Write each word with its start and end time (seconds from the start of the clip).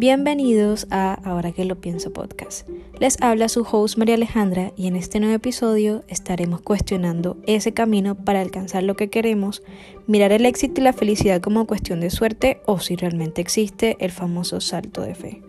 Bienvenidos 0.00 0.86
a 0.90 1.12
Ahora 1.12 1.52
que 1.52 1.66
lo 1.66 1.78
pienso 1.78 2.10
podcast. 2.10 2.66
Les 2.98 3.20
habla 3.20 3.50
su 3.50 3.66
host 3.70 3.98
María 3.98 4.14
Alejandra 4.14 4.72
y 4.74 4.86
en 4.86 4.96
este 4.96 5.20
nuevo 5.20 5.34
episodio 5.34 6.04
estaremos 6.08 6.62
cuestionando 6.62 7.36
ese 7.46 7.74
camino 7.74 8.14
para 8.14 8.40
alcanzar 8.40 8.82
lo 8.82 8.96
que 8.96 9.10
queremos, 9.10 9.62
mirar 10.06 10.32
el 10.32 10.46
éxito 10.46 10.80
y 10.80 10.84
la 10.84 10.94
felicidad 10.94 11.42
como 11.42 11.66
cuestión 11.66 12.00
de 12.00 12.08
suerte 12.08 12.62
o 12.64 12.78
si 12.78 12.96
realmente 12.96 13.42
existe 13.42 13.98
el 14.00 14.10
famoso 14.10 14.62
salto 14.62 15.02
de 15.02 15.14
fe. 15.14 15.42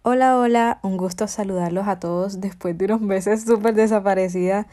Hola, 0.00 0.38
hola, 0.38 0.80
un 0.82 0.96
gusto 0.96 1.28
saludarlos 1.28 1.86
a 1.86 2.00
todos 2.00 2.40
después 2.40 2.78
de 2.78 2.86
unos 2.86 3.02
meses 3.02 3.44
súper 3.44 3.74
desaparecida, 3.74 4.68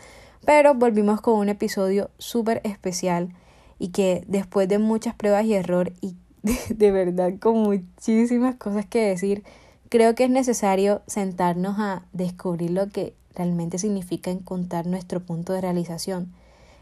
pero 0.45 0.75
volvimos 0.75 1.19
con 1.19 1.39
un 1.39 1.49
episodio 1.49 2.09
súper 2.17 2.61
especial 2.63 3.33
y 3.79 3.89
que 3.89 4.23
después 4.27 4.67
de 4.67 4.79
muchas 4.79 5.15
pruebas 5.15 5.45
y 5.45 5.54
error 5.54 5.93
y 6.01 6.15
de, 6.69 6.91
verdad 6.91 7.33
con 7.39 7.57
muchísimas 7.57 8.55
cosas 8.55 8.86
que 8.86 9.01
decir, 9.01 9.43
creo 9.89 10.15
que 10.15 10.25
es 10.25 10.29
necesario 10.29 11.01
sentarnos 11.07 11.77
a 11.79 12.03
descubrir 12.13 12.71
lo 12.71 12.89
que 12.89 13.13
realmente 13.36 13.77
significa 13.77 14.31
encontrar 14.31 14.87
nuestro 14.87 15.19
punto 15.19 15.53
de 15.53 15.61
realización. 15.61 16.33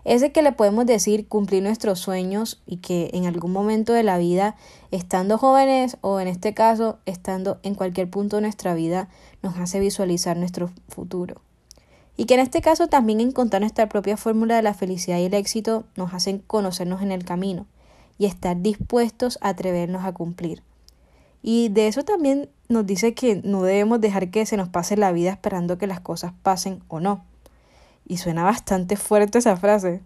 Ese 0.06 0.32
que 0.32 0.44
le 0.44 0.52
podemos 0.52 0.86
decir 0.86 1.28
cumplir 1.28 1.64
nuestros 1.64 2.00
sueños 2.00 2.62
y 2.68 2.78
que 2.78 3.10
en 3.14 3.26
algún 3.26 3.52
momento 3.52 3.92
de 3.92 4.04
la 4.04 4.20
vida, 4.20 4.56
estando 4.92 5.40
jóvenes 5.40 5.98
o 6.02 6.20
en 6.20 6.28
este 6.28 6.54
caso, 6.54 7.00
estando 7.08 7.58
en 7.64 7.74
cualquier 7.74 8.08
punto 8.10 8.36
de 8.36 8.44
nuestra 8.44 8.76
vida, 8.76 9.10
nos 9.42 9.58
hace 9.58 9.80
visualizar 9.80 10.38
nuestro 10.38 10.70
futuro. 10.90 11.42
Y 12.18 12.26
que 12.26 12.36
en 12.36 12.40
este 12.40 12.62
caso 12.62 12.88
también 12.88 13.20
encontrar 13.20 13.62
nuestra 13.62 13.90
propia 13.90 14.18
fórmula 14.18 14.56
de 14.56 14.62
la 14.62 14.74
felicidad 14.74 15.18
y 15.18 15.26
el 15.26 15.34
éxito 15.34 15.84
nos 15.96 16.14
hacen 16.14 16.40
conocernos 16.40 17.02
en 17.02 17.12
el 17.12 17.26
camino 17.26 17.66
y 18.18 18.26
estar 18.26 18.62
dispuestos 18.62 19.38
a 19.42 19.50
atrevernos 19.50 20.06
a 20.06 20.14
cumplir. 20.14 20.64
Y 21.44 21.70
de 21.70 21.88
eso 21.88 22.04
también 22.04 22.50
nos 22.70 22.86
dice 22.86 23.14
que 23.14 23.42
no 23.44 23.62
debemos 23.64 24.02
dejar 24.02 24.32
que 24.32 24.46
se 24.46 24.58
nos 24.58 24.70
pase 24.70 24.98
la 24.98 25.12
vida 25.12 25.32
esperando 25.32 25.78
que 25.78 25.88
las 25.88 26.00
cosas 26.00 26.34
pasen 26.42 26.82
o 26.88 27.00
no. 27.00 27.24
Y 28.08 28.18
suena 28.18 28.44
bastante 28.44 28.96
fuerte 28.96 29.38
esa 29.38 29.58
frase. 29.58 30.02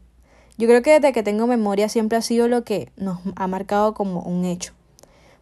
Yo 0.57 0.67
creo 0.67 0.81
que 0.81 0.91
desde 0.99 1.13
que 1.13 1.23
tengo 1.23 1.47
memoria 1.47 1.87
siempre 1.87 2.17
ha 2.17 2.21
sido 2.21 2.47
lo 2.47 2.63
que 2.63 2.91
nos 2.97 3.19
ha 3.35 3.47
marcado 3.47 3.93
como 3.93 4.21
un 4.21 4.43
hecho. 4.43 4.73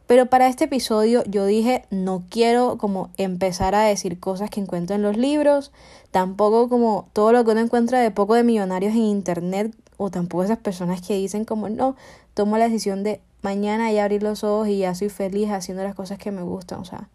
Pero 0.08 0.28
para 0.28 0.48
este 0.48 0.66
episodio 0.66 1.22
yo 1.26 1.46
dije, 1.46 1.84
no 1.92 2.24
quiero 2.30 2.78
como 2.78 3.10
empezar 3.18 3.76
a 3.76 3.84
decir 3.84 4.20
cosas 4.20 4.50
que 4.50 4.62
encuentro 4.62 4.96
en 4.96 5.02
los 5.02 5.18
libros, 5.18 5.74
tampoco 6.12 6.70
como 6.70 7.10
todo 7.12 7.34
lo 7.34 7.44
que 7.44 7.52
uno 7.52 7.60
encuentra 7.60 8.00
de 8.00 8.10
poco 8.10 8.34
de 8.34 8.44
millonarios 8.44 8.94
en 8.94 9.02
internet, 9.02 9.76
o 9.98 10.10
tampoco 10.10 10.44
esas 10.44 10.60
personas 10.60 11.02
que 11.02 11.16
dicen 11.16 11.44
como, 11.44 11.68
no, 11.68 11.96
tomo 12.34 12.58
la 12.58 12.66
decisión 12.66 13.04
de 13.04 13.20
mañana 13.42 13.92
ya 13.92 14.04
abrir 14.06 14.24
los 14.24 14.46
ojos 14.46 14.70
y 14.70 14.80
ya 14.80 14.96
soy 14.96 15.10
feliz 15.10 15.50
haciendo 15.50 15.84
las 15.84 15.96
cosas 15.96 16.18
que 16.18 16.32
me 16.32 16.42
gustan. 16.42 16.80
O 16.80 16.86
sea, 16.86 17.10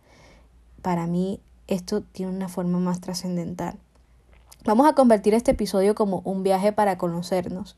para 0.83 1.07
mí 1.07 1.41
esto 1.69 2.03
tiene 2.03 2.33
una 2.33 2.49
forma 2.49 2.79
más 2.79 3.01
trascendental. 3.01 3.77
Vamos 4.65 4.87
a 4.87 4.95
convertir 4.95 5.33
este 5.33 5.53
episodio 5.53 5.95
como 5.95 6.21
un 6.25 6.43
viaje 6.43 6.73
para 6.73 6.99
conocernos 6.99 7.77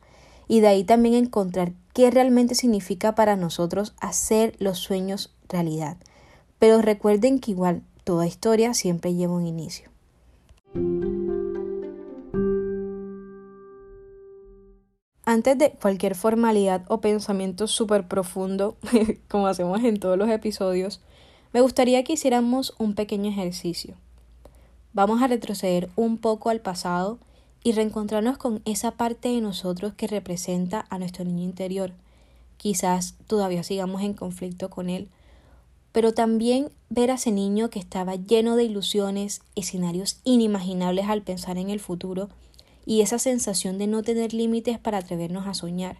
y 0.49 0.61
de 0.61 0.69
ahí 0.69 0.85
también 0.85 1.15
encontrar 1.15 1.73
qué 1.93 2.11
realmente 2.11 2.55
significa 2.55 3.15
para 3.15 3.37
nosotros 3.37 3.95
hacer 4.01 4.55
los 4.59 4.79
sueños 4.79 5.35
realidad. 5.49 5.97
Pero 6.59 6.83
recuerden 6.83 7.39
que 7.39 7.53
igual 7.53 7.83
toda 8.05 8.27
historia 8.27 8.75
siempre 8.75 9.15
lleva 9.15 9.35
un 9.35 9.47
inicio. 9.47 9.91
Antes 15.27 15.57
de 15.57 15.73
cualquier 15.73 16.15
formalidad 16.15 16.85
o 16.89 17.01
pensamiento 17.01 17.67
súper 17.67 18.07
profundo, 18.07 18.77
como 19.29 19.47
hacemos 19.47 19.83
en 19.83 19.99
todos 19.99 20.19
los 20.19 20.29
episodios, 20.29 21.01
me 21.53 21.61
gustaría 21.61 22.05
que 22.05 22.13
hiciéramos 22.13 22.75
un 22.79 22.95
pequeño 22.95 23.31
ejercicio. 23.31 23.95
Vamos 24.93 25.23
a 25.23 25.27
retroceder 25.27 25.89
un 25.97 26.19
poco 26.19 26.51
al 26.51 26.61
pasado 26.61 27.19
y 27.65 27.73
reencontrarnos 27.73 28.39
con 28.39 28.63
esa 28.67 28.93
parte 28.93 29.31
de 29.31 29.41
nosotros 29.41 29.95
que 29.95 30.07
representa 30.07 30.85
a 30.91 30.99
nuestro 30.99 31.25
niño 31.25 31.43
interior. 31.43 31.93
Quizás 32.59 33.17
todavía 33.27 33.65
sigamos 33.65 34.03
en 34.03 34.13
conflicto 34.13 34.71
con 34.71 34.91
él, 34.91 35.09
pero 35.91 36.13
también 36.13 36.71
ver 36.91 37.11
a 37.11 37.15
ese 37.15 37.33
niño 37.33 37.71
que 37.71 37.79
estaba 37.79 38.17
lleno 38.17 38.57
de 38.57 38.65
ilusiones, 38.65 39.43
escenarios 39.57 40.21
inimaginables 40.25 41.09
al 41.09 41.23
pensar 41.23 41.57
en 41.57 41.71
el 41.71 41.81
futuro 41.81 42.29
y 42.85 43.01
esa 43.01 43.19
sensación 43.19 43.79
de 43.79 43.87
no 43.87 44.03
tener 44.03 44.35
límites 44.35 44.79
para 44.79 44.99
atrevernos 44.99 45.47
a 45.47 45.55
soñar, 45.55 45.97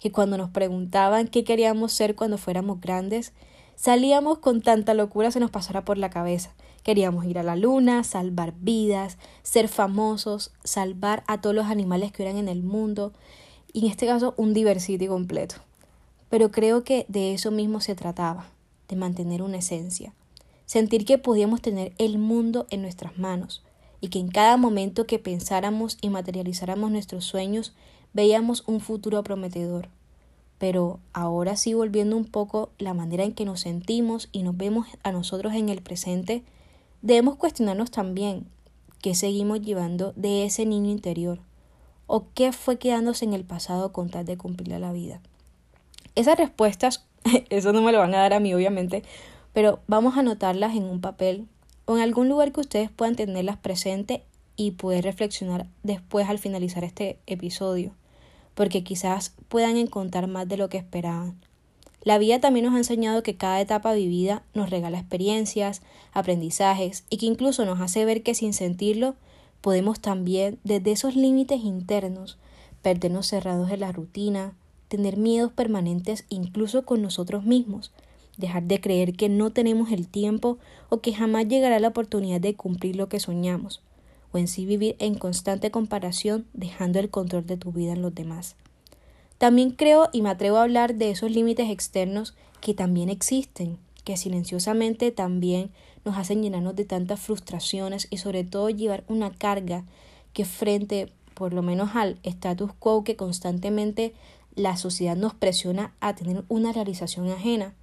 que 0.00 0.10
cuando 0.10 0.36
nos 0.36 0.50
preguntaban 0.50 1.28
qué 1.28 1.44
queríamos 1.44 1.92
ser 1.92 2.16
cuando 2.16 2.38
fuéramos 2.38 2.80
grandes, 2.80 3.32
salíamos 3.76 4.38
con 4.38 4.62
tanta 4.62 4.94
locura 4.94 5.30
se 5.30 5.40
nos 5.40 5.52
pasara 5.52 5.84
por 5.84 5.96
la 5.96 6.10
cabeza, 6.10 6.54
Queríamos 6.84 7.24
ir 7.24 7.38
a 7.38 7.42
la 7.42 7.56
luna, 7.56 8.04
salvar 8.04 8.52
vidas, 8.60 9.16
ser 9.42 9.68
famosos, 9.68 10.52
salvar 10.62 11.24
a 11.26 11.40
todos 11.40 11.56
los 11.56 11.66
animales 11.66 12.12
que 12.12 12.22
eran 12.22 12.36
en 12.36 12.48
el 12.48 12.62
mundo 12.62 13.12
y 13.72 13.80
en 13.80 13.90
este 13.90 14.06
caso 14.06 14.34
un 14.36 14.52
diversity 14.54 15.06
completo. 15.06 15.56
Pero 16.28 16.50
creo 16.50 16.84
que 16.84 17.06
de 17.08 17.32
eso 17.32 17.50
mismo 17.50 17.80
se 17.80 17.94
trataba, 17.94 18.46
de 18.88 18.96
mantener 18.96 19.40
una 19.40 19.58
esencia, 19.58 20.12
sentir 20.66 21.06
que 21.06 21.16
podíamos 21.16 21.62
tener 21.62 21.94
el 21.96 22.18
mundo 22.18 22.66
en 22.68 22.82
nuestras 22.82 23.18
manos 23.18 23.64
y 24.02 24.08
que 24.08 24.18
en 24.18 24.28
cada 24.28 24.58
momento 24.58 25.06
que 25.06 25.18
pensáramos 25.18 25.96
y 26.02 26.10
materializáramos 26.10 26.90
nuestros 26.90 27.24
sueños 27.24 27.72
veíamos 28.12 28.62
un 28.66 28.80
futuro 28.80 29.22
prometedor. 29.24 29.88
Pero 30.58 31.00
ahora 31.14 31.56
sí 31.56 31.72
volviendo 31.72 32.14
un 32.14 32.26
poco 32.26 32.70
la 32.78 32.92
manera 32.92 33.24
en 33.24 33.32
que 33.32 33.46
nos 33.46 33.60
sentimos 33.60 34.28
y 34.32 34.42
nos 34.42 34.56
vemos 34.56 34.86
a 35.02 35.12
nosotros 35.12 35.54
en 35.54 35.70
el 35.70 35.80
presente, 35.80 36.44
Debemos 37.04 37.36
cuestionarnos 37.36 37.90
también 37.90 38.46
qué 39.02 39.14
seguimos 39.14 39.60
llevando 39.60 40.14
de 40.16 40.46
ese 40.46 40.64
niño 40.64 40.90
interior 40.90 41.38
o 42.06 42.28
qué 42.32 42.50
fue 42.50 42.78
quedándose 42.78 43.26
en 43.26 43.34
el 43.34 43.44
pasado 43.44 43.92
con 43.92 44.08
tal 44.08 44.24
de 44.24 44.38
cumplir 44.38 44.68
la 44.68 44.90
vida. 44.90 45.20
Esas 46.14 46.38
respuestas, 46.38 47.04
eso 47.50 47.74
no 47.74 47.82
me 47.82 47.92
lo 47.92 47.98
van 47.98 48.14
a 48.14 48.20
dar 48.20 48.32
a 48.32 48.40
mí 48.40 48.54
obviamente, 48.54 49.02
pero 49.52 49.80
vamos 49.86 50.16
a 50.16 50.20
anotarlas 50.20 50.76
en 50.76 50.84
un 50.84 51.02
papel 51.02 51.46
o 51.84 51.98
en 51.98 52.02
algún 52.02 52.30
lugar 52.30 52.52
que 52.52 52.60
ustedes 52.60 52.90
puedan 52.90 53.16
tenerlas 53.16 53.58
presentes 53.58 54.22
y 54.56 54.70
poder 54.70 55.04
reflexionar 55.04 55.66
después 55.82 56.26
al 56.30 56.38
finalizar 56.38 56.84
este 56.84 57.18
episodio, 57.26 57.92
porque 58.54 58.82
quizás 58.82 59.34
puedan 59.48 59.76
encontrar 59.76 60.26
más 60.26 60.48
de 60.48 60.56
lo 60.56 60.70
que 60.70 60.78
esperaban. 60.78 61.36
La 62.04 62.18
vida 62.18 62.38
también 62.38 62.66
nos 62.66 62.74
ha 62.74 62.78
enseñado 62.78 63.22
que 63.22 63.36
cada 63.36 63.60
etapa 63.62 63.94
vivida 63.94 64.42
nos 64.52 64.68
regala 64.68 64.98
experiencias, 64.98 65.80
aprendizajes 66.12 67.04
y 67.08 67.16
que 67.16 67.26
incluso 67.26 67.64
nos 67.64 67.80
hace 67.80 68.04
ver 68.04 68.22
que 68.22 68.34
sin 68.34 68.52
sentirlo 68.52 69.16
podemos 69.62 70.00
también, 70.00 70.58
desde 70.62 70.92
esos 70.92 71.16
límites 71.16 71.64
internos, 71.64 72.36
perdernos 72.82 73.28
cerrados 73.28 73.70
en 73.70 73.80
la 73.80 73.92
rutina, 73.92 74.52
tener 74.88 75.16
miedos 75.16 75.50
permanentes 75.52 76.26
incluso 76.28 76.84
con 76.84 77.00
nosotros 77.00 77.44
mismos, 77.44 77.90
dejar 78.36 78.64
de 78.64 78.82
creer 78.82 79.14
que 79.14 79.30
no 79.30 79.50
tenemos 79.50 79.90
el 79.90 80.06
tiempo 80.06 80.58
o 80.90 81.00
que 81.00 81.14
jamás 81.14 81.48
llegará 81.48 81.80
la 81.80 81.88
oportunidad 81.88 82.42
de 82.42 82.54
cumplir 82.54 82.96
lo 82.96 83.08
que 83.08 83.20
soñamos, 83.20 83.80
o 84.32 84.36
en 84.36 84.48
sí 84.48 84.66
vivir 84.66 84.96
en 84.98 85.14
constante 85.14 85.70
comparación 85.70 86.44
dejando 86.52 86.98
el 86.98 87.08
control 87.08 87.46
de 87.46 87.56
tu 87.56 87.72
vida 87.72 87.94
en 87.94 88.02
los 88.02 88.14
demás. 88.14 88.56
También 89.38 89.70
creo 89.70 90.08
y 90.12 90.22
me 90.22 90.30
atrevo 90.30 90.58
a 90.58 90.62
hablar 90.62 90.94
de 90.94 91.10
esos 91.10 91.30
límites 91.30 91.70
externos 91.70 92.34
que 92.60 92.74
también 92.74 93.08
existen, 93.08 93.78
que 94.04 94.16
silenciosamente 94.16 95.10
también 95.10 95.70
nos 96.04 96.16
hacen 96.16 96.42
llenarnos 96.42 96.76
de 96.76 96.84
tantas 96.84 97.20
frustraciones 97.20 98.06
y 98.10 98.18
sobre 98.18 98.44
todo 98.44 98.70
llevar 98.70 99.04
una 99.08 99.30
carga 99.30 99.84
que 100.32 100.44
frente 100.44 101.12
por 101.34 101.52
lo 101.52 101.62
menos 101.62 101.90
al 101.94 102.18
status 102.22 102.72
quo 102.78 103.04
que 103.04 103.16
constantemente 103.16 104.14
la 104.54 104.76
sociedad 104.76 105.16
nos 105.16 105.34
presiona 105.34 105.92
a 106.00 106.14
tener 106.14 106.44
una 106.48 106.72
realización 106.72 107.28
ajena, 107.28 107.74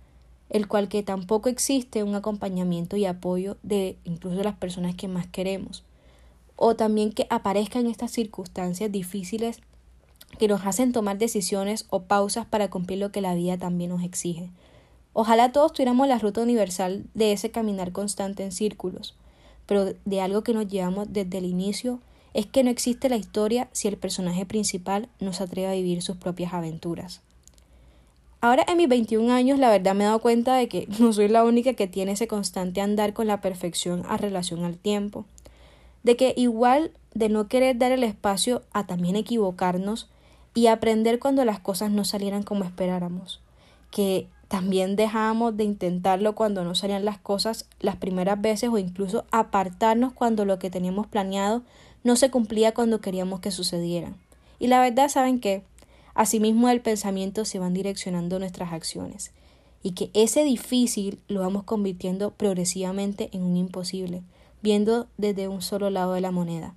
el 0.50 0.68
cual 0.68 0.88
que 0.88 1.04
tampoco 1.04 1.50
existe 1.50 2.04
un 2.04 2.16
acompañamiento 2.16 2.96
y 2.96 3.06
apoyo 3.06 3.58
de 3.64 3.98
incluso 4.06 4.42
las 4.44 4.56
personas 4.56 4.96
que 4.96 5.08
más 5.08 5.28
queremos, 5.28 5.84
o 6.56 6.76
también 6.76 7.12
que 7.12 7.28
aparezcan 7.30 7.88
estas 7.88 8.12
circunstancias 8.12 8.92
difíciles 8.92 9.60
que 10.38 10.48
nos 10.48 10.66
hacen 10.66 10.92
tomar 10.92 11.18
decisiones 11.18 11.86
o 11.90 12.04
pausas 12.04 12.46
para 12.46 12.70
cumplir 12.70 13.00
lo 13.00 13.12
que 13.12 13.22
la 13.22 13.36
vida 13.36 13.58
también 13.58 13.92
nos 13.92 14.04
exige. 14.04 14.50
Ojalá 15.14 15.52
todos 15.52 15.74
tuviéramos 15.74 16.08
la 16.08 16.20
ruta 16.20 16.42
universal 16.42 17.06
de 17.14 17.34
ese 17.34 17.52
caminar 17.52 17.92
constante 17.92 18.44
en 18.44 18.52
círculos, 18.52 19.16
pero 19.66 19.94
de 20.06 20.22
algo 20.22 20.44
que 20.44 20.54
nos 20.54 20.68
llevamos 20.68 21.12
desde 21.12 21.38
el 21.38 21.46
inicio 21.46 22.00
es 22.34 22.46
que 22.46 22.64
no 22.64 22.70
existe 22.70 23.10
la 23.10 23.18
historia 23.18 23.68
si 23.72 23.88
el 23.88 23.98
personaje 23.98 24.46
principal 24.46 25.10
no 25.20 25.34
se 25.34 25.44
atreve 25.44 25.68
a 25.68 25.74
vivir 25.74 26.02
sus 26.02 26.18
propias 26.18 26.54
aventuras. 26.54 27.22
Ahora 28.40 28.66
en 28.68 28.78
mis 28.78 28.90
21 28.90 29.32
años 29.32 29.60
la 29.60 29.70
verdad 29.70 29.94
me 29.94 30.04
he 30.04 30.08
dado 30.08 30.20
cuenta 30.20 30.56
de 30.56 30.68
que 30.68 30.88
no 31.00 31.14
soy 31.14 31.28
la 31.28 31.44
única 31.44 31.74
que 31.74 31.88
tiene 31.88 32.14
ese 32.14 32.28
constante 32.28 32.82
andar 32.82 33.14
con 33.14 33.28
la 33.28 33.42
perfección 33.42 34.04
a 34.08 34.18
relación 34.18 34.64
al 34.64 34.78
tiempo, 34.78 35.26
de 36.04 36.16
que 36.16 36.34
igual 36.36 36.92
de 37.14 37.30
no 37.30 37.48
querer 37.48 37.78
dar 37.78 37.92
el 37.92 38.04
espacio 38.04 38.64
a 38.72 38.88
también 38.88 39.16
equivocarnos, 39.16 40.10
y 40.54 40.68
aprender 40.68 41.20
cuando 41.20 41.46
las 41.46 41.60
cosas 41.60 41.92
no 41.92 42.06
salieran 42.06 42.44
como 42.44 42.64
esperáramos, 42.64 43.40
que 43.90 44.28
también 44.48 44.98
dejábamos 44.98 45.56
de 45.56 45.64
intentarlo 45.64 46.36
cuando 46.36 46.64
no 46.64 46.76
salían 46.76 47.06
las 47.06 47.18
cosas 47.18 47.68
las 47.80 47.96
primeras 47.96 48.42
veces 48.42 48.70
o 48.70 48.78
incluso 48.78 49.24
apartarnos 49.32 50.12
cuando 50.12 50.44
lo 50.44 50.60
que 50.60 50.70
teníamos 50.70 51.08
planeado 51.08 51.62
no 52.04 52.16
se 52.18 52.30
cumplía 52.30 52.74
cuando 52.74 53.00
queríamos 53.00 53.40
que 53.40 53.52
sucediera. 53.52 54.12
Y 54.60 54.68
la 54.68 54.82
verdad, 54.82 55.08
¿saben 55.08 55.40
qué? 55.40 55.64
Asimismo 56.16 56.68
el 56.70 56.82
pensamiento 56.82 57.46
se 57.46 57.60
van 57.60 57.74
direccionando 57.74 58.40
nuestras 58.40 58.74
acciones 58.74 59.32
y 59.84 59.92
que 59.92 60.12
ese 60.14 60.44
difícil 60.44 61.20
lo 61.28 61.40
vamos 61.40 61.64
convirtiendo 61.64 62.32
progresivamente 62.32 63.30
en 63.32 63.44
un 63.44 63.58
imposible, 63.58 64.22
viendo 64.62 65.08
desde 65.18 65.48
un 65.48 65.62
solo 65.62 65.90
lado 65.90 66.14
de 66.14 66.22
la 66.22 66.32
moneda. 66.32 66.76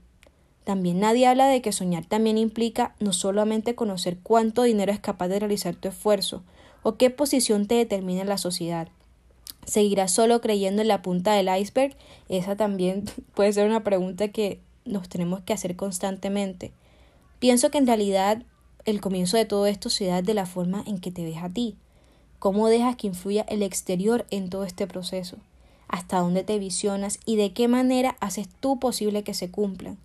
También 0.65 1.01
nadie 1.01 1.27
habla 1.27 1.47
de 1.47 1.61
que 1.61 1.73
soñar 1.73 2.07
también 2.07 2.39
implica 2.39 2.95
no 2.99 3.13
solamente 3.13 3.75
conocer 3.75 4.19
cuánto 4.23 4.63
dinero 4.63 4.93
es 4.93 5.01
capaz 5.01 5.29
de 5.29 5.39
realizar 5.39 5.75
tu 5.75 5.89
esfuerzo 5.89 6.43
o 6.83 6.97
qué 6.97 7.11
posición 7.11 7.67
te 7.67 7.75
determina 7.75 8.23
en 8.23 8.29
la 8.29 8.39
sociedad. 8.39 8.89
¿Seguirás 9.67 10.13
solo 10.13 10.41
creyendo 10.41 10.83
en 10.83 10.89
la 10.89 11.03
punta 11.03 11.33
del 11.33 11.49
iceberg? 11.55 11.97
Esa 12.29 12.57
también 12.57 13.05
puede 13.35 13.53
ser 13.53 13.67
una 13.67 13.85
pregunta 13.85 14.29
que 14.29 14.61
nos 14.85 15.09
tenemos 15.09 15.41
que 15.41 15.53
hacer 15.53 15.77
constantemente. 15.77 16.73
Pienso 17.39 17.71
que 17.71 17.79
en 17.79 17.87
realidad 17.87 18.43
el 18.85 19.01
comienzo 19.01 19.37
de 19.37 19.45
todo 19.47 19.67
esto 19.67 19.89
se 19.91 20.07
da 20.07 20.23
de 20.23 20.35
la 20.35 20.47
forma 20.47 20.83
en 20.87 20.99
que 20.99 21.11
te 21.11 21.25
ves 21.25 21.39
a 21.43 21.49
ti. 21.49 21.77
¿Cómo 22.39 22.69
dejas 22.69 22.97
que 22.97 23.07
influya 23.07 23.47
el 23.49 23.63
exterior 23.63 24.27
en 24.31 24.51
todo 24.51 24.65
este 24.65 24.87
proceso? 24.87 25.39
¿Hasta 25.89 26.19
dónde 26.19 26.45
te 26.45 26.59
visionas 26.59 27.19
y 27.25 27.37
de 27.37 27.53
qué 27.53 27.69
manera 27.69 28.17
haces 28.21 28.49
tú 28.61 28.79
posible 28.79 29.25
que 29.25 29.33
se 29.33 29.51
cumplan? 29.51 29.99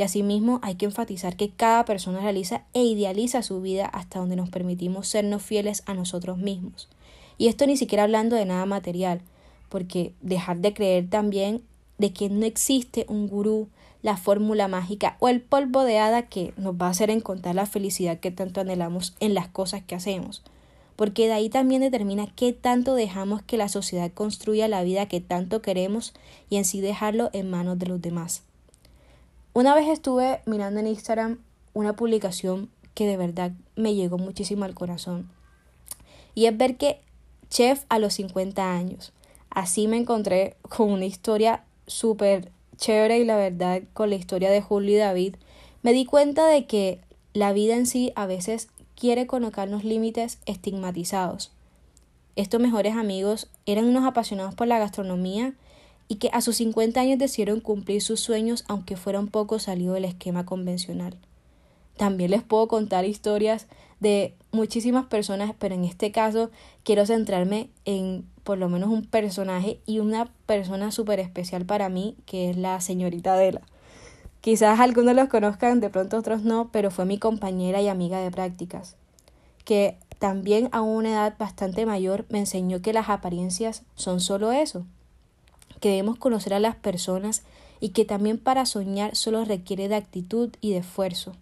Que 0.00 0.04
asimismo 0.04 0.60
hay 0.62 0.76
que 0.76 0.86
enfatizar 0.86 1.36
que 1.36 1.50
cada 1.50 1.84
persona 1.84 2.20
realiza 2.20 2.62
e 2.72 2.82
idealiza 2.82 3.42
su 3.42 3.60
vida 3.60 3.84
hasta 3.84 4.18
donde 4.18 4.34
nos 4.34 4.48
permitimos 4.48 5.06
sernos 5.06 5.42
fieles 5.42 5.82
a 5.84 5.92
nosotros 5.92 6.38
mismos. 6.38 6.88
Y 7.36 7.48
esto 7.48 7.66
ni 7.66 7.76
siquiera 7.76 8.04
hablando 8.04 8.34
de 8.34 8.46
nada 8.46 8.64
material, 8.64 9.20
porque 9.68 10.14
dejar 10.22 10.60
de 10.60 10.72
creer 10.72 11.10
también 11.10 11.60
de 11.98 12.14
que 12.14 12.30
no 12.30 12.46
existe 12.46 13.04
un 13.10 13.28
gurú, 13.28 13.68
la 14.00 14.16
fórmula 14.16 14.68
mágica 14.68 15.18
o 15.20 15.28
el 15.28 15.42
polvo 15.42 15.84
de 15.84 15.98
hada 15.98 16.22
que 16.22 16.54
nos 16.56 16.76
va 16.76 16.86
a 16.86 16.90
hacer 16.92 17.10
encontrar 17.10 17.54
la 17.54 17.66
felicidad 17.66 18.20
que 18.20 18.30
tanto 18.30 18.62
anhelamos 18.62 19.14
en 19.20 19.34
las 19.34 19.48
cosas 19.48 19.82
que 19.82 19.96
hacemos. 19.96 20.42
Porque 20.96 21.26
de 21.26 21.34
ahí 21.34 21.50
también 21.50 21.82
determina 21.82 22.26
qué 22.34 22.54
tanto 22.54 22.94
dejamos 22.94 23.42
que 23.42 23.58
la 23.58 23.68
sociedad 23.68 24.10
construya 24.10 24.66
la 24.66 24.82
vida 24.82 25.08
que 25.08 25.20
tanto 25.20 25.60
queremos 25.60 26.14
y 26.48 26.56
en 26.56 26.64
sí 26.64 26.80
dejarlo 26.80 27.28
en 27.34 27.50
manos 27.50 27.78
de 27.78 27.84
los 27.84 28.00
demás. 28.00 28.44
Una 29.52 29.74
vez 29.74 29.88
estuve 29.88 30.40
mirando 30.46 30.78
en 30.78 30.86
Instagram 30.86 31.38
una 31.74 31.96
publicación 31.96 32.70
que 32.94 33.06
de 33.06 33.16
verdad 33.16 33.50
me 33.74 33.94
llegó 33.94 34.16
muchísimo 34.16 34.64
al 34.64 34.74
corazón. 34.74 35.28
Y 36.36 36.46
es 36.46 36.56
ver 36.56 36.76
que 36.76 37.00
chef 37.48 37.84
a 37.88 37.98
los 37.98 38.14
50 38.14 38.72
años. 38.72 39.12
Así 39.50 39.88
me 39.88 39.96
encontré 39.96 40.56
con 40.62 40.92
una 40.92 41.04
historia 41.04 41.64
súper 41.88 42.52
chévere 42.76 43.18
y 43.18 43.24
la 43.24 43.36
verdad 43.36 43.82
con 43.92 44.10
la 44.10 44.16
historia 44.16 44.50
de 44.50 44.62
Julio 44.62 44.94
y 44.94 44.98
David, 44.98 45.34
me 45.82 45.92
di 45.92 46.04
cuenta 46.04 46.46
de 46.46 46.66
que 46.66 47.00
la 47.34 47.52
vida 47.52 47.74
en 47.74 47.86
sí 47.86 48.12
a 48.14 48.26
veces 48.26 48.68
quiere 48.94 49.26
colocarnos 49.26 49.82
límites 49.82 50.38
estigmatizados. 50.46 51.52
Estos 52.36 52.60
mejores 52.60 52.96
amigos 52.96 53.48
eran 53.66 53.86
unos 53.86 54.04
apasionados 54.04 54.54
por 54.54 54.68
la 54.68 54.78
gastronomía 54.78 55.54
y 56.10 56.16
que 56.16 56.28
a 56.32 56.40
sus 56.40 56.56
50 56.56 57.00
años 57.00 57.20
decidieron 57.20 57.60
cumplir 57.60 58.02
sus 58.02 58.18
sueños 58.18 58.64
aunque 58.66 58.96
fuera 58.96 59.20
un 59.20 59.28
poco 59.28 59.60
salido 59.60 59.94
del 59.94 60.04
esquema 60.04 60.44
convencional. 60.44 61.16
También 61.96 62.32
les 62.32 62.42
puedo 62.42 62.66
contar 62.66 63.04
historias 63.04 63.68
de 64.00 64.34
muchísimas 64.50 65.06
personas, 65.06 65.52
pero 65.56 65.76
en 65.76 65.84
este 65.84 66.10
caso 66.10 66.50
quiero 66.82 67.06
centrarme 67.06 67.70
en 67.84 68.26
por 68.42 68.58
lo 68.58 68.68
menos 68.68 68.90
un 68.90 69.04
personaje 69.04 69.78
y 69.86 70.00
una 70.00 70.32
persona 70.46 70.90
súper 70.90 71.20
especial 71.20 71.64
para 71.64 71.88
mí, 71.88 72.16
que 72.26 72.50
es 72.50 72.56
la 72.56 72.80
señorita 72.80 73.34
Adela. 73.34 73.60
Quizás 74.40 74.80
algunos 74.80 75.14
los 75.14 75.28
conozcan, 75.28 75.78
de 75.78 75.90
pronto 75.90 76.16
otros 76.16 76.42
no, 76.42 76.70
pero 76.72 76.90
fue 76.90 77.04
mi 77.04 77.18
compañera 77.18 77.80
y 77.82 77.86
amiga 77.86 78.18
de 78.18 78.32
prácticas, 78.32 78.96
que 79.64 79.96
también 80.18 80.70
a 80.72 80.80
una 80.80 81.10
edad 81.10 81.36
bastante 81.38 81.86
mayor 81.86 82.26
me 82.30 82.40
enseñó 82.40 82.82
que 82.82 82.92
las 82.92 83.10
apariencias 83.10 83.84
son 83.94 84.18
solo 84.18 84.50
eso, 84.50 84.86
que 85.80 85.88
debemos 85.88 86.18
conocer 86.18 86.54
a 86.54 86.60
las 86.60 86.76
personas 86.76 87.42
y 87.80 87.90
que 87.90 88.04
también 88.04 88.38
para 88.38 88.66
soñar 88.66 89.16
solo 89.16 89.44
requiere 89.44 89.88
de 89.88 89.96
actitud 89.96 90.50
y 90.60 90.72
de 90.72 90.78
esfuerzo. 90.78 91.32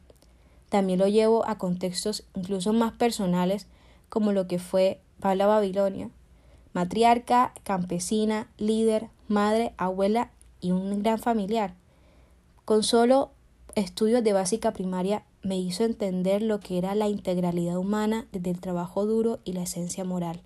También 0.68 0.98
lo 0.98 1.08
llevo 1.08 1.46
a 1.46 1.58
contextos 1.58 2.24
incluso 2.34 2.72
más 2.72 2.92
personales 2.92 3.66
como 4.08 4.32
lo 4.32 4.46
que 4.46 4.58
fue 4.58 5.00
Paula 5.20 5.46
Babilonia, 5.46 6.10
matriarca, 6.72 7.52
campesina, 7.64 8.48
líder, 8.58 9.08
madre, 9.26 9.72
abuela 9.76 10.30
y 10.60 10.70
un 10.70 11.02
gran 11.02 11.18
familiar. 11.18 11.74
Con 12.64 12.82
solo 12.82 13.30
estudios 13.74 14.22
de 14.22 14.32
básica 14.32 14.72
primaria 14.72 15.24
me 15.42 15.58
hizo 15.58 15.84
entender 15.84 16.42
lo 16.42 16.60
que 16.60 16.78
era 16.78 16.94
la 16.94 17.08
integralidad 17.08 17.78
humana 17.78 18.26
desde 18.32 18.50
el 18.50 18.60
trabajo 18.60 19.06
duro 19.06 19.38
y 19.44 19.52
la 19.54 19.62
esencia 19.62 20.04
moral. 20.04 20.42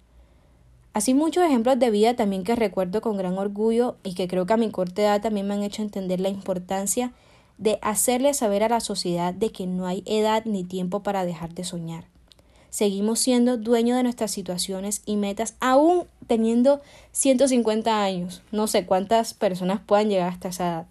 Así 0.94 1.15
muchos 1.15 1.44
ejemplos 1.44 1.79
de 1.79 1.91
vida 1.91 2.15
también 2.15 2.44
que 2.44 2.55
recuerdo 2.55 3.00
con 3.00 3.17
gran 3.17 3.39
orgullo 3.39 3.97
y 4.05 4.15
que 4.15 4.29
creo 4.29 4.44
que 4.44 4.53
a 4.53 4.59
mi 4.59 4.71
corta 4.71 5.03
edad 5.03 5.23
también 5.23 5.47
me 5.47 5.55
han 5.55 5.62
hecho 5.62 5.81
entender 5.81 6.21
la 6.21 6.29
importancia 6.29 7.12
de 7.56 7.79
hacerle 7.81 8.35
saber 8.35 8.62
a 8.62 8.69
la 8.69 8.81
sociedad 8.81 9.33
de 9.33 9.50
que 9.50 9.67
no 9.67 9.87
hay 9.87 10.03
edad 10.05 10.44
ni 10.44 10.65
tiempo 10.65 11.03
para 11.03 11.25
dejar 11.25 11.55
de 11.55 11.65
soñar. 11.65 12.05
Seguimos 12.69 13.21
siendo 13.21 13.56
dueños 13.56 13.97
de 13.97 14.03
nuestras 14.03 14.31
situaciones 14.31 15.03
y 15.06 15.17
metas 15.17 15.55
aún 15.61 16.05
teniendo 16.27 16.81
150 17.12 18.03
años. 18.03 18.43
No 18.50 18.67
sé 18.67 18.87
cuántas 18.87 19.35
personas 19.35 19.81
puedan 19.85 20.09
llegar 20.09 20.31
hasta 20.31 20.49
esa 20.49 20.69
edad, 20.69 20.87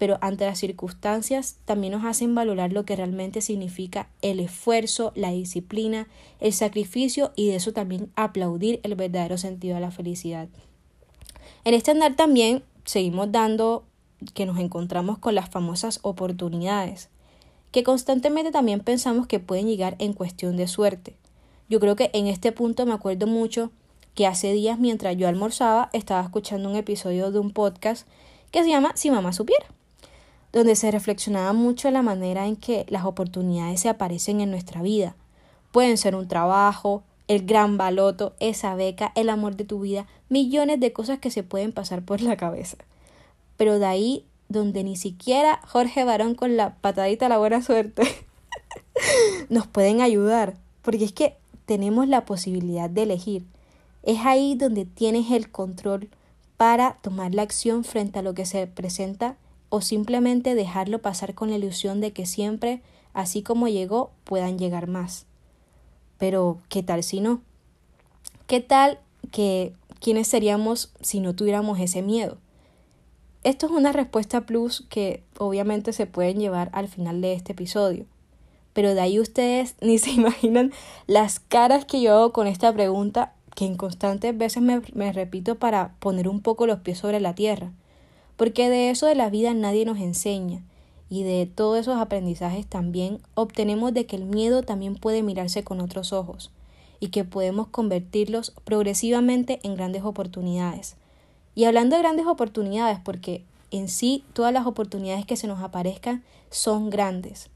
pero 0.00 0.16
ante 0.22 0.46
las 0.46 0.58
circunstancias 0.58 1.58
también 1.66 1.92
nos 1.92 2.06
hacen 2.06 2.34
valorar 2.34 2.72
lo 2.72 2.86
que 2.86 2.96
realmente 2.96 3.42
significa 3.42 4.08
el 4.22 4.40
esfuerzo, 4.40 5.12
la 5.14 5.30
disciplina, 5.30 6.08
el 6.40 6.54
sacrificio 6.54 7.32
y 7.36 7.48
de 7.48 7.56
eso 7.56 7.74
también 7.74 8.10
aplaudir 8.16 8.80
el 8.82 8.94
verdadero 8.94 9.36
sentido 9.36 9.74
de 9.74 9.82
la 9.82 9.90
felicidad. 9.90 10.48
En 11.64 11.74
este 11.74 11.90
andar 11.90 12.16
también 12.16 12.62
seguimos 12.86 13.30
dando 13.30 13.84
que 14.32 14.46
nos 14.46 14.58
encontramos 14.58 15.18
con 15.18 15.34
las 15.34 15.50
famosas 15.50 15.98
oportunidades, 16.00 17.10
que 17.70 17.84
constantemente 17.84 18.52
también 18.52 18.80
pensamos 18.80 19.26
que 19.26 19.38
pueden 19.38 19.66
llegar 19.66 19.96
en 19.98 20.14
cuestión 20.14 20.56
de 20.56 20.66
suerte. 20.66 21.14
Yo 21.68 21.78
creo 21.78 21.94
que 21.94 22.08
en 22.14 22.26
este 22.26 22.52
punto 22.52 22.86
me 22.86 22.94
acuerdo 22.94 23.26
mucho 23.26 23.70
que 24.14 24.26
hace 24.26 24.50
días 24.54 24.78
mientras 24.78 25.14
yo 25.18 25.28
almorzaba 25.28 25.90
estaba 25.92 26.22
escuchando 26.22 26.70
un 26.70 26.76
episodio 26.76 27.30
de 27.30 27.38
un 27.38 27.50
podcast 27.50 28.08
que 28.50 28.62
se 28.62 28.70
llama 28.70 28.92
Si 28.96 29.10
mamá 29.10 29.34
supiera, 29.34 29.66
donde 30.52 30.76
se 30.76 30.90
reflexionaba 30.90 31.52
mucho 31.52 31.90
la 31.90 32.02
manera 32.02 32.46
en 32.46 32.56
que 32.56 32.86
las 32.88 33.04
oportunidades 33.04 33.80
se 33.80 33.88
aparecen 33.88 34.40
en 34.40 34.50
nuestra 34.50 34.82
vida. 34.82 35.14
Pueden 35.72 35.96
ser 35.96 36.14
un 36.14 36.28
trabajo, 36.28 37.02
el 37.28 37.46
gran 37.46 37.76
baloto, 37.76 38.34
esa 38.40 38.74
beca, 38.74 39.12
el 39.14 39.28
amor 39.28 39.56
de 39.56 39.64
tu 39.64 39.80
vida, 39.80 40.06
millones 40.28 40.80
de 40.80 40.92
cosas 40.92 41.18
que 41.18 41.30
se 41.30 41.42
pueden 41.42 41.72
pasar 41.72 42.02
por 42.02 42.20
la 42.20 42.36
cabeza 42.36 42.78
pero 43.60 43.78
de 43.78 43.84
ahí 43.84 44.24
donde 44.48 44.82
ni 44.84 44.96
siquiera 44.96 45.60
Jorge 45.68 46.02
Barón 46.04 46.34
con 46.34 46.56
la 46.56 46.76
patadita 46.76 47.26
a 47.26 47.28
la 47.28 47.36
buena 47.36 47.60
suerte 47.60 48.04
nos 49.50 49.66
pueden 49.66 50.00
ayudar, 50.00 50.56
porque 50.80 51.04
es 51.04 51.12
que 51.12 51.36
tenemos 51.66 52.08
la 52.08 52.24
posibilidad 52.24 52.88
de 52.88 53.02
elegir. 53.02 53.44
Es 54.02 54.20
ahí 54.24 54.54
donde 54.54 54.86
tienes 54.86 55.30
el 55.30 55.50
control 55.50 56.08
para 56.56 56.94
tomar 57.02 57.34
la 57.34 57.42
acción 57.42 57.84
frente 57.84 58.20
a 58.20 58.22
lo 58.22 58.32
que 58.32 58.46
se 58.46 58.66
presenta 58.66 59.36
o 59.70 59.80
simplemente 59.80 60.54
dejarlo 60.54 61.00
pasar 61.00 61.34
con 61.34 61.50
la 61.50 61.56
ilusión 61.56 62.00
de 62.00 62.12
que 62.12 62.26
siempre, 62.26 62.82
así 63.14 63.42
como 63.42 63.68
llegó, 63.68 64.10
puedan 64.24 64.58
llegar 64.58 64.86
más. 64.86 65.26
Pero, 66.18 66.58
¿qué 66.68 66.82
tal 66.82 67.02
si 67.02 67.20
no? 67.20 67.40
¿Qué 68.46 68.60
tal 68.60 68.98
que 69.30 69.72
quiénes 70.00 70.28
seríamos 70.28 70.92
si 71.00 71.20
no 71.20 71.34
tuviéramos 71.34 71.78
ese 71.80 72.02
miedo? 72.02 72.36
Esto 73.42 73.66
es 73.66 73.72
una 73.72 73.92
respuesta 73.92 74.42
plus 74.42 74.84
que 74.90 75.22
obviamente 75.38 75.94
se 75.94 76.06
pueden 76.06 76.40
llevar 76.40 76.68
al 76.74 76.88
final 76.88 77.22
de 77.22 77.32
este 77.32 77.52
episodio. 77.52 78.04
Pero 78.74 78.94
de 78.94 79.00
ahí 79.00 79.18
ustedes 79.18 79.76
ni 79.80 79.98
se 79.98 80.10
imaginan 80.10 80.72
las 81.06 81.40
caras 81.40 81.84
que 81.84 82.02
yo 82.02 82.12
hago 82.12 82.32
con 82.32 82.46
esta 82.46 82.72
pregunta 82.72 83.32
que 83.54 83.64
en 83.64 83.76
constantes 83.76 84.36
veces 84.36 84.62
me, 84.62 84.82
me, 84.94 85.12
repito 85.12 85.54
para 85.56 85.94
poner 85.98 86.28
un 86.28 86.40
poco 86.40 86.66
los 86.66 86.80
pies 86.80 86.98
sobre 86.98 87.20
la 87.20 87.34
tierra. 87.34 87.72
Porque 88.40 88.70
de 88.70 88.88
eso 88.88 89.04
de 89.04 89.14
la 89.14 89.28
vida 89.28 89.52
nadie 89.52 89.84
nos 89.84 89.98
enseña. 89.98 90.62
Y 91.10 91.24
de 91.24 91.44
todos 91.44 91.78
esos 91.78 91.98
aprendizajes 91.98 92.66
también 92.66 93.20
obtenemos 93.34 93.92
de 93.92 94.06
que 94.06 94.16
el 94.16 94.24
miedo 94.24 94.62
también 94.62 94.94
puede 94.94 95.22
mirarse 95.22 95.62
con 95.62 95.78
otros 95.78 96.14
ojos 96.14 96.50
y 97.00 97.08
que 97.08 97.24
podemos 97.24 97.68
convertirlos 97.68 98.54
progresivamente 98.64 99.60
en 99.62 99.74
grandes 99.74 100.04
oportunidades. 100.04 100.96
Y 101.54 101.64
hablando 101.64 101.96
de 101.96 102.02
grandes 102.02 102.26
oportunidades, 102.26 102.98
porque 103.04 103.44
en 103.70 103.88
sí 103.88 104.24
todas 104.32 104.54
las 104.54 104.66
oportunidades 104.66 105.26
que 105.26 105.36
se 105.36 105.46
nos 105.46 105.60
aparezcan 105.60 106.24
son 106.48 106.88
grandes. 106.88 107.50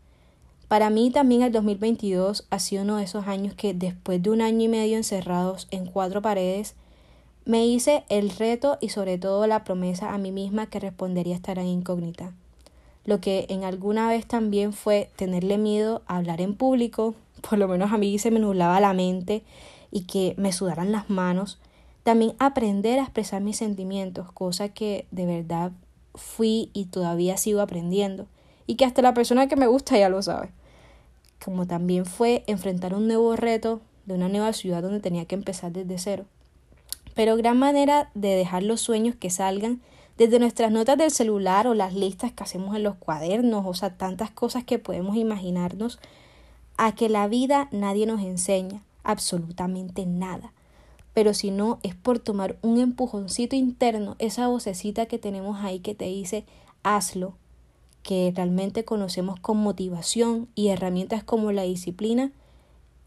Para 0.69 0.91
mí 0.91 1.11
también 1.11 1.41
el 1.41 1.53
2022 1.53 2.47
ha 2.51 2.59
sido 2.59 2.83
uno 2.83 2.99
de 2.99 3.05
esos 3.05 3.27
años 3.27 3.55
que 3.55 3.73
después 3.73 4.23
de 4.23 4.29
un 4.29 4.43
año 4.43 4.67
y 4.67 4.69
medio 4.69 4.99
encerrados 4.99 5.67
en 5.71 5.87
cuatro 5.87 6.21
paredes, 6.21 6.75
me 7.47 7.67
hice 7.67 8.05
el 8.09 8.31
reto 8.31 8.79
y 8.81 8.89
sobre 8.89 9.19
todo 9.19 9.47
la 9.47 9.65
promesa 9.65 10.15
a 10.15 10.19
mí 10.19 10.33
misma 10.33 10.67
que 10.67 10.81
respondería 10.81 11.35
a 11.35 11.37
estar 11.37 11.59
en 11.59 11.67
incógnita. 11.67 12.33
Lo 13.05 13.21
que 13.21 13.47
en 13.51 13.65
alguna 13.65 14.09
vez 14.09 14.27
también 14.27 14.73
fue 14.73 15.11
tenerle 15.17 15.59
miedo 15.59 16.03
a 16.07 16.17
hablar 16.17 16.41
en 16.41 16.55
público, 16.55 17.15
por 17.49 17.59
lo 17.59 17.69
menos 17.69 17.93
a 17.93 17.99
mí 17.99 18.19
se 18.19 18.31
me 18.31 18.41
nublaba 18.41 18.81
la 18.81 18.95
mente 18.95 19.43
y 19.91 20.03
que 20.03 20.35
me 20.39 20.53
sudaran 20.53 20.91
las 20.91 21.11
manos. 21.11 21.59
También 22.03 22.35
aprender 22.39 22.99
a 22.99 23.03
expresar 23.03 23.43
mis 23.43 23.59
sentimientos, 23.59 24.33
cosa 24.33 24.71
que 24.71 25.07
de 25.11 25.27
verdad 25.27 25.73
fui 26.15 26.71
y 26.73 26.87
todavía 26.87 27.37
sigo 27.37 27.61
aprendiendo. 27.61 28.27
Y 28.67 28.77
que 28.77 28.87
hasta 28.87 29.03
la 29.03 29.13
persona 29.13 29.49
que 29.49 29.57
me 29.57 29.67
gusta 29.67 29.99
ya 29.99 30.09
lo 30.09 30.23
sabe. 30.23 30.49
Como 31.45 31.67
también 31.67 32.07
fue 32.07 32.45
enfrentar 32.47 32.95
un 32.95 33.07
nuevo 33.07 33.37
reto 33.37 33.83
de 34.07 34.15
una 34.15 34.31
nueva 34.31 34.55
ciudad 34.55 34.83
donde 34.83 35.01
tenía 35.01 35.27
que 35.27 35.35
empezar 35.35 35.73
desde 35.73 35.99
cero 35.99 36.25
pero 37.15 37.37
gran 37.37 37.59
manera 37.59 38.11
de 38.15 38.35
dejar 38.35 38.63
los 38.63 38.81
sueños 38.81 39.15
que 39.15 39.31
salgan 39.31 39.81
desde 40.17 40.39
nuestras 40.39 40.71
notas 40.71 40.97
del 40.97 41.11
celular 41.11 41.67
o 41.67 41.75
las 41.75 41.95
listas 41.95 42.33
que 42.33 42.45
hacemos 42.45 42.77
en 42.77 42.83
los 42.83 42.97
cuadernos, 42.97 43.65
o 43.67 43.75
sea, 43.75 43.97
tantas 43.97 44.31
cosas 44.31 44.65
que 44.65 44.79
podemos 44.79 45.17
imaginarnos, 45.17 45.99
a 46.77 46.95
que 46.95 47.09
la 47.09 47.27
vida 47.29 47.69
nadie 47.73 48.07
nos 48.07 48.21
enseña, 48.21 48.83
absolutamente 49.03 50.07
nada. 50.07 50.53
Pero 51.13 51.35
si 51.35 51.51
no, 51.51 51.79
es 51.83 51.95
por 51.95 52.19
tomar 52.19 52.57
un 52.63 52.79
empujoncito 52.79 53.55
interno, 53.55 54.17
esa 54.19 54.49
vocecita 54.49 55.07
que 55.07 55.19
tenemos 55.19 55.65
ahí 55.65 55.81
que 55.81 55.95
te 55.95 56.07
dice, 56.07 56.45
hazlo, 56.83 57.35
que 58.03 58.33
realmente 58.35 58.85
conocemos 58.85 59.41
con 59.41 59.57
motivación 59.57 60.49
y 60.55 60.69
herramientas 60.69 61.25
como 61.25 61.53
la 61.53 61.63
disciplina, 61.63 62.33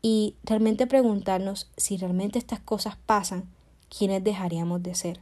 y 0.02 0.36
realmente 0.44 0.88
preguntarnos 0.88 1.70
si 1.76 1.98
realmente 1.98 2.40
estas 2.40 2.60
cosas 2.60 2.98
pasan 3.06 3.46
¿quiénes 3.96 4.24
dejaríamos 4.24 4.84
de 4.84 4.96
ser? 4.96 5.20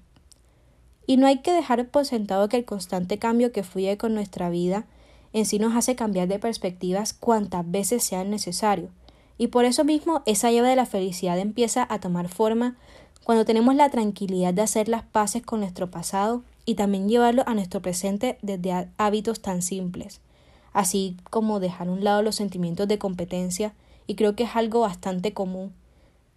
Y 1.08 1.18
no 1.18 1.28
hay 1.28 1.40
que 1.40 1.52
dejar 1.52 1.88
por 1.90 2.06
sentado 2.06 2.50
que 2.50 2.58
el 2.58 2.66
constante 2.66 3.20
cambio 3.20 3.52
que 3.52 3.64
fluye 3.64 3.98
con 3.98 4.14
nuestra 4.14 4.50
vida 4.50 4.86
en 5.34 5.46
sí 5.46 5.60
nos 5.60 5.76
hace 5.76 5.96
cambiar 5.96 6.28
de 6.28 6.40
perspectivas 6.40 7.14
cuantas 7.14 7.70
veces 7.70 8.04
sea 8.04 8.24
necesario. 8.24 8.90
Y 9.38 9.48
por 9.48 9.66
eso 9.66 9.84
mismo 9.84 10.24
esa 10.26 10.50
llave 10.50 10.70
de 10.70 10.78
la 10.78 10.86
felicidad 10.86 11.38
empieza 11.38 11.86
a 11.90 12.00
tomar 12.00 12.30
forma 12.30 12.78
cuando 13.26 13.44
tenemos 13.44 13.76
la 13.76 13.90
tranquilidad 13.90 14.54
de 14.54 14.62
hacer 14.62 14.88
las 14.88 15.04
paces 15.04 15.42
con 15.44 15.60
nuestro 15.60 15.92
pasado 15.92 16.44
y 16.66 16.76
también 16.76 17.10
llevarlo 17.10 17.44
a 17.46 17.54
nuestro 17.54 17.82
presente 17.82 18.38
desde 18.42 18.88
hábitos 18.98 19.42
tan 19.42 19.62
simples, 19.62 20.22
así 20.74 21.18
como 21.30 21.60
dejar 21.60 21.88
a 21.88 21.92
un 21.92 22.04
lado 22.04 22.22
los 22.22 22.36
sentimientos 22.36 22.88
de 22.88 22.98
competencia, 22.98 23.74
y 24.08 24.16
creo 24.16 24.36
que 24.36 24.44
es 24.44 24.56
algo 24.56 24.82
bastante 24.82 25.34
común, 25.34 25.74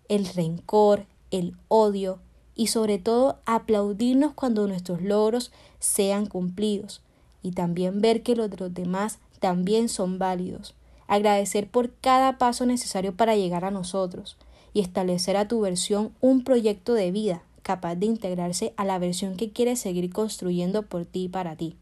el 0.08 0.26
rencor, 0.26 1.06
el 1.30 1.56
odio 1.68 2.20
y 2.54 2.68
sobre 2.68 2.99
todo 2.99 3.38
aplaudirnos 3.47 4.35
cuando 4.35 4.66
nuestros 4.66 5.00
logros 5.00 5.52
sean 5.78 6.26
cumplidos 6.26 7.02
y 7.42 7.52
también 7.52 8.00
ver 8.00 8.23
que 8.23 8.37
los 8.37 8.50
de 8.50 8.56
los 8.56 8.75
demás 8.75 9.18
también 9.40 9.88
son 9.88 10.18
válidos. 10.18 10.75
Agradecer 11.06 11.70
por 11.70 11.92
cada 11.94 12.37
paso 12.37 12.66
necesario 12.66 13.14
para 13.14 13.37
llegar 13.37 13.64
a 13.64 13.70
nosotros 13.70 14.37
y 14.75 14.80
establecer 14.80 15.37
a 15.37 15.49
tu 15.49 15.61
versión 15.61 16.12
un 16.20 16.44
proyecto 16.44 16.94
de 16.94 17.11
vida 17.11 17.42
capaz 17.62 17.97
de 17.97 18.06
integrarse 18.06 18.73
a 18.76 18.85
la 18.85 18.99
versión 18.99 19.37
que 19.37 19.50
quieres 19.50 19.78
seguir 19.78 20.11
construyendo 20.11 20.82
por 20.82 21.04
ti 21.04 21.25
y 21.25 21.28
para 21.28 21.54
ti. 21.54 21.76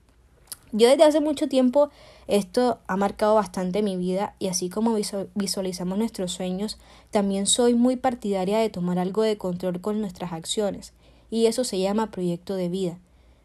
Yo 0.72 0.88
desde 0.88 1.04
hace 1.04 1.20
mucho 1.20 1.48
tiempo 1.48 1.90
esto 2.26 2.80
ha 2.86 2.96
marcado 2.96 3.36
bastante 3.36 3.82
mi 3.82 3.96
vida 3.96 4.34
y 4.38 4.48
así 4.48 4.68
como 4.68 4.96
visualizamos 5.34 5.96
nuestros 5.96 6.32
sueños, 6.32 6.78
también 7.10 7.46
soy 7.46 7.74
muy 7.74 7.96
partidaria 7.96 8.58
de 8.58 8.68
tomar 8.68 8.98
algo 8.98 9.22
de 9.22 9.38
control 9.38 9.80
con 9.80 10.00
nuestras 10.00 10.32
acciones 10.32 10.92
y 11.30 11.46
eso 11.46 11.64
se 11.64 11.78
llama 11.78 12.10
proyecto 12.10 12.56
de 12.56 12.68
vida. 12.68 12.98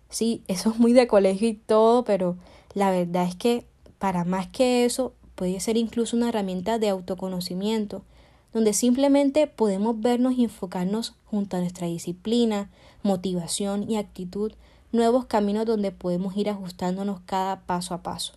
Sí, 0.10 0.44
eso 0.48 0.72
es 0.72 0.80
muy 0.80 0.94
de 0.94 1.08
colegio 1.08 1.48
y 1.48 1.54
todo, 1.54 2.04
pero 2.04 2.38
la 2.74 2.92
verdad 2.92 3.26
es 3.28 3.36
que 3.36 3.66
para 4.00 4.24
más 4.24 4.48
que 4.48 4.86
eso 4.86 5.14
puede 5.36 5.60
ser 5.60 5.78
incluso 5.78 6.18
una 6.18 6.30
herramienta 6.30 6.80
de 6.80 6.90
autoconocimiento, 6.90 8.04
donde 8.52 8.74
simplemente 8.74 9.48
podemos 9.48 10.00
vernos 10.02 10.34
y 10.34 10.44
enfocarnos 10.44 11.16
junto 11.26 11.56
a 11.56 11.62
nuestra 11.62 11.88
disciplina, 11.88 12.70
motivación 13.04 13.90
y 13.90 13.98
actitud 13.98 14.54
nuevos 14.92 15.26
caminos 15.26 15.66
donde 15.66 15.92
podemos 15.92 16.36
ir 16.36 16.50
ajustándonos 16.50 17.22
cada 17.26 17.62
paso 17.62 17.94
a 17.94 18.04
paso 18.04 18.34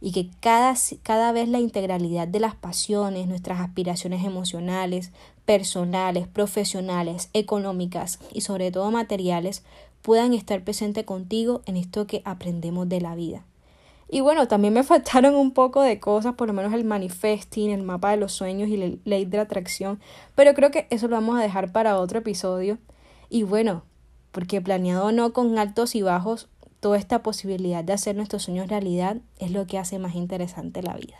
y 0.00 0.12
que 0.12 0.30
cada, 0.40 0.74
cada 1.02 1.32
vez 1.32 1.48
la 1.48 1.60
integralidad 1.60 2.26
de 2.26 2.40
las 2.40 2.54
pasiones, 2.54 3.28
nuestras 3.28 3.60
aspiraciones 3.60 4.24
emocionales, 4.24 5.12
personales, 5.44 6.26
profesionales, 6.26 7.28
económicas 7.34 8.18
y 8.32 8.40
sobre 8.40 8.70
todo 8.70 8.90
materiales 8.90 9.62
puedan 10.02 10.32
estar 10.32 10.64
presentes 10.64 11.04
contigo 11.04 11.60
en 11.66 11.76
esto 11.76 12.06
que 12.06 12.22
aprendemos 12.24 12.88
de 12.88 13.00
la 13.00 13.14
vida. 13.14 13.44
Y 14.08 14.20
bueno, 14.20 14.48
también 14.48 14.74
me 14.74 14.82
faltaron 14.84 15.34
un 15.34 15.52
poco 15.52 15.82
de 15.82 16.00
cosas, 16.00 16.34
por 16.34 16.48
lo 16.48 16.54
menos 16.54 16.72
el 16.72 16.84
manifesting, 16.84 17.70
el 17.70 17.82
mapa 17.82 18.10
de 18.10 18.16
los 18.16 18.32
sueños 18.32 18.68
y 18.68 18.76
la 18.76 18.90
ley 19.04 19.24
de 19.26 19.36
la 19.36 19.44
atracción, 19.44 20.00
pero 20.34 20.54
creo 20.54 20.70
que 20.70 20.86
eso 20.90 21.08
lo 21.08 21.16
vamos 21.16 21.38
a 21.38 21.42
dejar 21.42 21.72
para 21.72 21.98
otro 21.98 22.18
episodio. 22.18 22.78
Y 23.28 23.44
bueno, 23.44 23.84
porque 24.32 24.60
planeado 24.60 25.06
o 25.06 25.12
no 25.12 25.32
con 25.32 25.58
altos 25.58 25.94
y 25.94 26.02
bajos, 26.02 26.48
toda 26.80 26.98
esta 26.98 27.22
posibilidad 27.22 27.84
de 27.84 27.92
hacer 27.92 28.16
nuestros 28.16 28.44
sueños 28.44 28.68
realidad 28.68 29.18
es 29.38 29.50
lo 29.50 29.66
que 29.66 29.78
hace 29.78 29.98
más 29.98 30.14
interesante 30.14 30.82
la 30.82 30.94
vida. 30.94 31.18